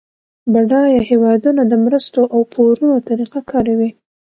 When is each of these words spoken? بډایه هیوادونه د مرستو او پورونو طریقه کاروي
بډایه 0.53 0.99
هیوادونه 1.09 1.61
د 1.67 1.73
مرستو 1.83 2.21
او 2.33 2.39
پورونو 2.53 2.97
طریقه 3.09 3.39
کاروي 3.51 3.89